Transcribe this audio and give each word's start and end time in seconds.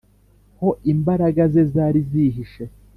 ho 0.59 0.69
imbaraga 0.93 1.43
ze 1.53 1.63
zari 1.73 1.99
zihishe 2.09 2.63